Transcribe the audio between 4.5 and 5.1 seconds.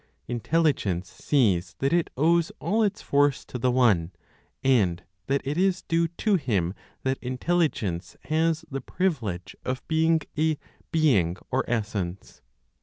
and